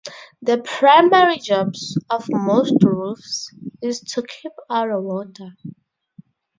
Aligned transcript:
The 0.41 0.59
primary 0.63 1.37
job 1.37 1.75
of 2.09 2.25
most 2.27 2.73
roofs 2.81 3.53
is 3.83 3.99
to 4.01 4.23
keep 4.23 4.53
out 4.67 4.99
water. 4.99 5.55